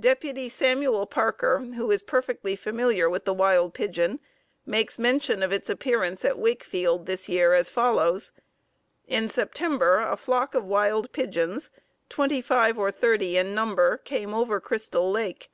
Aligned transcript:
Deputy 0.00 0.48
Samuel 0.48 1.06
Parker, 1.06 1.58
who 1.60 1.92
is 1.92 2.02
perfectly 2.02 2.56
familiar 2.56 3.08
with 3.08 3.24
the 3.26 3.32
wild 3.32 3.74
pigeon, 3.74 4.18
makes 4.66 4.98
mention 4.98 5.40
of 5.40 5.52
its 5.52 5.70
appearance 5.70 6.24
at 6.24 6.36
Wakefield 6.36 7.06
this 7.06 7.28
year 7.28 7.54
as 7.54 7.70
follows: 7.70 8.32
"In 9.06 9.28
September 9.28 10.00
a 10.00 10.16
flock 10.16 10.56
of 10.56 10.64
wild 10.64 11.12
pigeons, 11.12 11.70
twenty 12.08 12.40
five 12.40 12.76
or 12.76 12.90
thirty 12.90 13.36
in 13.36 13.54
number, 13.54 13.98
came 13.98 14.34
over 14.34 14.58
Crystal 14.58 15.08
Lake." 15.12 15.48